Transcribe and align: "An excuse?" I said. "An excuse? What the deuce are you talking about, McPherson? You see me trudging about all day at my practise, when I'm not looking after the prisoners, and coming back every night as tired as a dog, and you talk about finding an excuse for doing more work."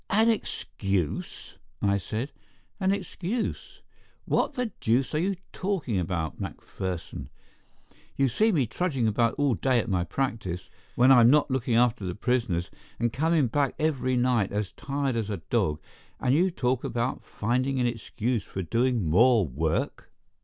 "An 0.09 0.31
excuse?" 0.31 1.53
I 1.79 1.99
said. 1.99 2.31
"An 2.79 2.91
excuse? 2.91 3.83
What 4.25 4.53
the 4.53 4.71
deuce 4.81 5.13
are 5.13 5.19
you 5.19 5.35
talking 5.53 5.99
about, 5.99 6.41
McPherson? 6.41 7.27
You 8.17 8.27
see 8.27 8.51
me 8.51 8.65
trudging 8.65 9.07
about 9.07 9.35
all 9.35 9.53
day 9.53 9.77
at 9.77 9.87
my 9.89 10.03
practise, 10.03 10.71
when 10.95 11.11
I'm 11.11 11.29
not 11.29 11.51
looking 11.51 11.75
after 11.75 12.03
the 12.03 12.15
prisoners, 12.15 12.71
and 12.99 13.13
coming 13.13 13.45
back 13.45 13.75
every 13.77 14.17
night 14.17 14.51
as 14.51 14.71
tired 14.71 15.15
as 15.15 15.29
a 15.29 15.37
dog, 15.51 15.79
and 16.19 16.33
you 16.33 16.49
talk 16.49 16.83
about 16.83 17.23
finding 17.23 17.79
an 17.79 17.85
excuse 17.85 18.41
for 18.43 18.63
doing 18.63 19.07
more 19.07 19.47
work." 19.47 20.09